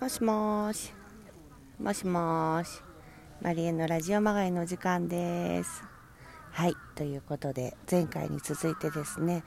[0.00, 0.92] もしもし。
[1.80, 2.80] もしもし。
[3.42, 5.82] マリエのラジオまがいの時間です。
[6.52, 6.76] はい。
[6.94, 9.42] ということで、前回に続いてですね、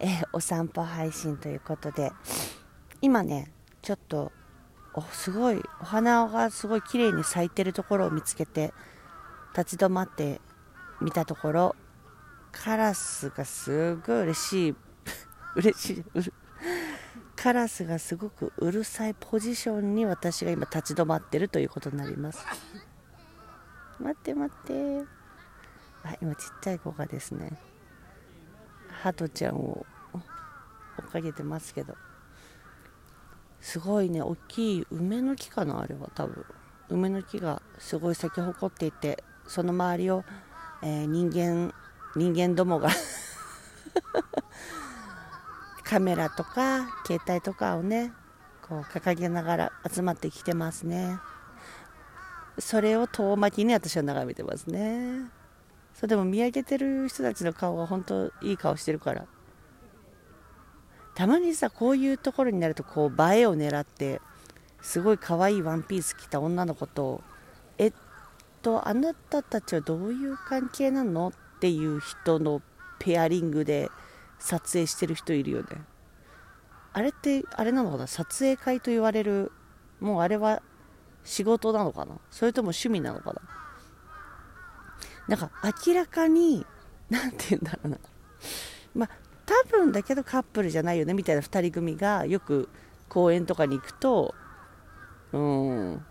[0.00, 2.10] えお散歩配信ということで、
[3.00, 4.32] 今ね、ちょっと、
[4.92, 8.74] おすごい、お花がすごい綺麗に咲いてるところを見つけて、
[9.56, 10.40] 立ち止まって
[11.00, 11.76] 見たところ、
[12.50, 14.76] カラスがすごい嬉しい、
[15.54, 16.04] 嬉しい、
[17.42, 22.46] カラスがすごくうるさいポジションに私が今立ち止まってるということになります。
[23.98, 25.04] 待って待って。
[26.04, 27.58] あ今ちっちゃい子がですね。
[28.88, 30.18] ハトちゃんを追
[31.02, 31.96] っかけてますけど。
[33.60, 34.22] すごいね。
[34.22, 36.46] 大きい梅の木かなあれは多分。
[36.90, 40.24] 梅の木がすごい咲き誇っていてその周りを、
[40.84, 41.74] えー人間
[42.14, 42.88] 人間どもが
[45.92, 48.12] カメラとか携帯とかをね
[48.66, 51.18] こう掲げながら集まってきてますね。
[52.58, 55.26] それを遠巻きに私は眺めてますね。
[55.92, 59.26] そうでも見上げてる人たちの顔が本当いい顔してるから。
[61.14, 64.22] たまにさこういうところになるとこう映えを狙って
[64.80, 67.20] すごい可愛いワンピース着た女の子と
[67.76, 67.92] えっ
[68.62, 71.28] とあなたたちはどういう関係なの？
[71.28, 72.62] っていう人の
[72.98, 73.90] ペアリングで
[74.38, 75.68] 撮影してる人いるよね。
[76.92, 78.06] あれってあれなのかな？
[78.06, 79.52] 撮影会と言われる
[80.00, 80.62] もうあれは
[81.24, 82.18] 仕事なのかな？
[82.30, 83.42] それとも趣味なのかな？
[85.28, 85.50] なんか
[85.86, 86.66] 明らかに
[87.08, 87.98] なんて言うんだろうな。
[88.94, 89.10] まあ
[89.46, 92.68] 多分だけどカップルじゃないよねみたいな2人組がよく
[93.08, 94.34] 公園とかに行くと
[95.32, 96.04] うん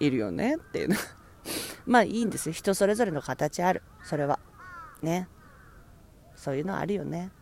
[0.00, 0.96] いるよねっていうの。
[1.86, 2.52] まあいいんですよ。
[2.52, 3.82] 人それぞれの形ある。
[4.04, 4.38] それは。
[5.02, 5.28] ね。
[6.36, 7.32] そういうのあるよね。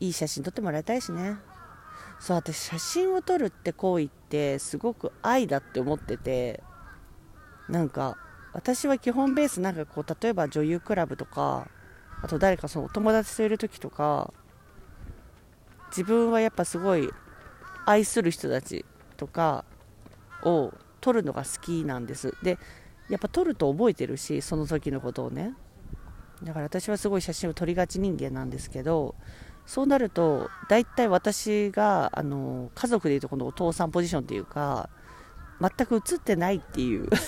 [0.00, 1.36] いい写真撮ってもらいたいしね。
[2.18, 6.62] そう私写真を撮るって行為ってすごく愛だって思ってて
[7.68, 8.16] なんか
[8.52, 11.68] 私は基本ベースなんかこう例えば女優クラブとか
[12.22, 14.32] あと誰かそのお友達といる時とか
[15.90, 17.08] 自分はやっぱすごい
[17.86, 18.84] 愛する人たち
[19.16, 19.64] とか
[20.42, 22.34] を撮るのが好きなんです。
[22.42, 22.58] で
[23.08, 25.54] やっぱ撮ると覚えてるしその時のことをね。
[26.42, 29.14] だから私はすごい写真を撮りがち人間なんですけど
[29.68, 34.88] そうなると大体私があの家族でいうとこのお父さんポジションっていうか
[35.60, 37.06] 全く写ってないっていう。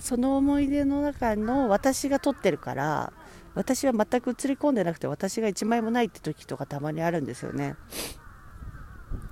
[0.00, 3.12] その思い出の中の私が撮ってるから
[3.54, 7.76] 私は全く映り込んでなくて私が1枚もないって時とかたまにあるんですよね。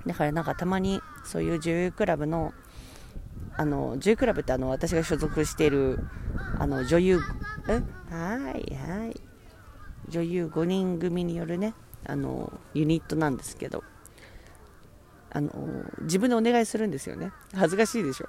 [0.05, 2.53] だからなんかたまにそういう女優クラブの
[3.57, 5.99] あの女優クラブってあの私が所属している
[6.57, 7.19] あの女優
[7.67, 7.81] え？
[8.09, 9.30] はいはい。
[10.11, 11.73] 女優5人組によるね
[12.05, 13.83] あのユニットなんですけど
[15.31, 15.51] あの
[16.01, 17.31] 自分でお願いするんですよね。
[17.55, 18.27] 恥ずかしいでしょ。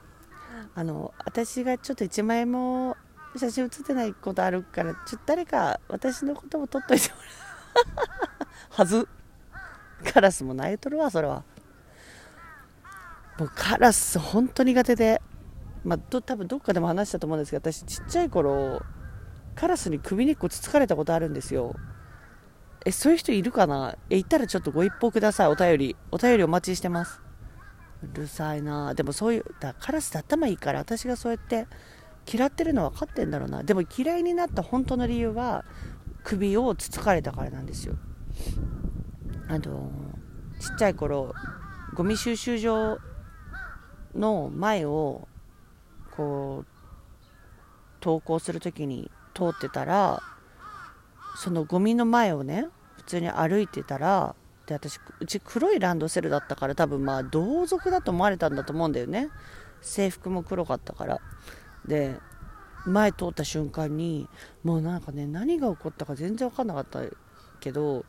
[0.74, 2.96] あの私がちょっと1枚も
[3.36, 8.46] 写真写ってないことあるからちょっと誰か私のことも撮っといてもらう。
[8.70, 9.08] はず。
[10.04, 11.44] カラスも泣いとるわそれは。
[13.38, 15.20] もうカラス本当苦手で。
[15.84, 18.80] まあど多分どっかでも話したと思うんですけど私ちっちゃい頃
[19.54, 21.74] カラスに首根っこつつかれたことあるんですよ。
[22.84, 23.96] えそういう人いるかな？
[24.10, 25.48] えいたらちょっとご一報ください。
[25.48, 25.96] お便り。
[26.10, 27.20] お便りお待ちしてます。
[28.02, 28.94] うるさいな。
[28.94, 30.80] でもそういうだカラスって頭いいから。
[30.80, 31.68] 私がそうやって
[32.32, 33.62] 嫌ってるの分かってんだろうな。
[33.62, 35.64] でも嫌いになった本当の理由は
[36.24, 37.94] 首をつつかれたからなんですよ。
[39.48, 39.92] あの
[40.58, 41.34] ちっちゃい頃
[41.94, 42.98] ゴミ収集場
[44.14, 45.28] の前を
[46.16, 46.66] こう
[48.02, 50.22] 登校する時に通ってたら
[51.36, 52.66] そのゴミの前をね
[52.96, 54.34] 普通に歩いてたら
[54.66, 59.28] で私うち黒いランドセルだったから多分まあ同族だと思われたんだと思うんだよね。
[59.80, 61.20] 制服も黒かったから。
[61.86, 62.16] で
[62.86, 64.28] 前通った瞬間に
[64.62, 67.00] もうなんかね何が起こったか全然分かんなかった
[67.60, 68.04] けど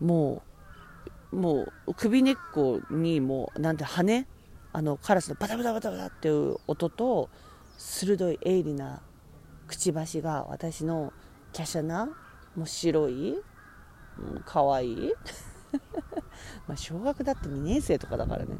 [0.00, 0.42] も
[1.32, 4.26] うもう首根っこにもうなんて羽
[4.72, 7.28] あのカラスのバタバタバタバタっていう音と
[7.76, 9.00] 鋭い鋭利な
[9.68, 11.12] くちばしが私の
[11.52, 12.06] 華奢な
[12.56, 13.34] もう白い
[14.18, 15.12] うん可愛い。
[16.66, 18.56] まあ小学だって2年生とかだからね。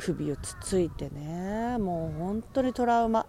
[0.00, 3.26] 首をつついてねもう本当にトラウマ。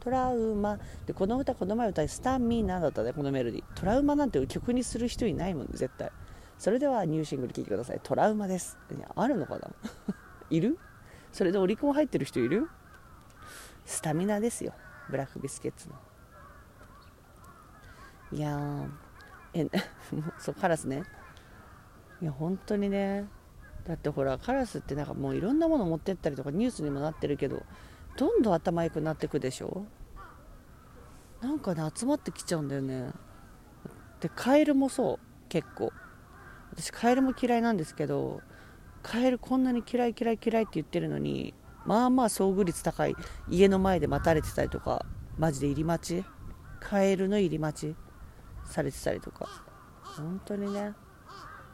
[0.00, 0.78] トラウマ。
[1.06, 6.10] でこの歌この前歌いスタンミーなんだったねこのメロディトラウマなんて曲にする人いないもん絶対。
[6.58, 8.00] それではニューシングル聴いてください。
[8.02, 8.76] トラウマです。
[9.14, 9.68] あるのかな？
[10.50, 10.78] いる？
[11.30, 12.68] それでオリコン入ってる人いる？
[13.84, 14.72] スタミナですよ。
[15.10, 15.94] ブラックビスケッツの。
[18.32, 18.88] いやー。
[19.54, 19.66] え
[20.38, 21.02] そうカラスね。
[22.20, 23.26] いや本当にね。
[23.86, 27.62] だってほらカラスってなんかもういろんなもの持ってったりとかニュースにもなってるけど
[28.16, 29.86] どんどん頭良くなってくでしょ？
[31.40, 33.12] なんかね集まってきちゃうんだよね。
[34.20, 35.18] でカエルもそう。
[35.48, 35.92] 結構。
[36.72, 38.42] 私カエルも嫌いなんですけど
[39.02, 41.54] カエルこんなに嫌い嫌い嫌いって言ってるのに
[41.88, 43.16] まあまあ遭遇率高い
[43.48, 45.06] 家の前で待たれてたりとか
[45.38, 46.24] マジで入り待ち？
[46.80, 47.96] カエルの入り待ち？
[48.66, 49.48] されてたりとか。
[50.02, 50.92] 本当にね。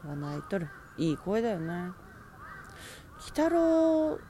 [0.04, 0.68] 泣いとる。
[0.98, 1.72] いい声だよね。
[1.74, 1.94] 鬼
[3.24, 4.20] 太郎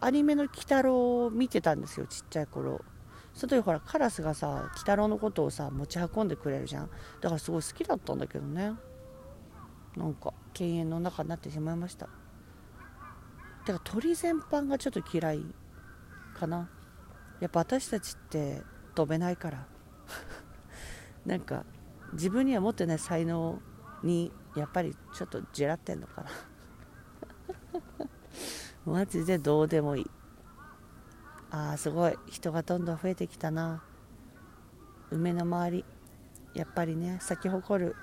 [0.00, 2.80] アニメの鬼太郎を見てたんですよちっちゃい頃。
[3.34, 6.90] その時ほらカラスがさ鬼太郎のことをさ持ち運んでくれるじゃん。
[7.20, 8.74] だからすごい好きだったんだけどね。
[9.96, 12.08] なんか敬遠の中になってしまいました。
[13.64, 15.42] てか鳥全般がちょっと嫌い
[16.38, 16.68] かな。
[17.40, 18.62] やっぱ私たちって
[18.94, 19.66] 飛べないから。
[21.26, 21.64] なんか
[22.12, 23.60] 自分には持ってない才能
[24.02, 26.30] にやっぱりちょっとじらってんのかな。
[28.92, 30.10] マジでどうでもいい。
[31.50, 32.18] あーすごい。
[32.26, 33.82] 人がどんどん増えてきたな。
[35.10, 35.84] 梅の周り。
[36.54, 37.96] やっぱりね咲き誇る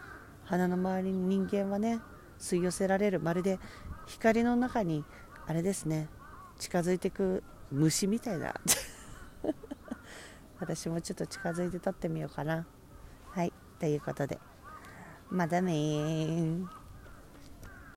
[0.44, 2.01] 花の周りに人間はね
[2.39, 3.19] 吸い寄せられる。
[3.19, 3.59] まるで
[4.07, 5.06] 光の中に
[5.49, 6.07] あれですね。
[6.59, 8.53] 近づいてく虫みたいな。
[10.61, 12.67] 私もちょっと近づいて撮ってみようかな。
[13.31, 13.51] はい。
[13.79, 14.37] ということで。
[15.31, 16.59] またね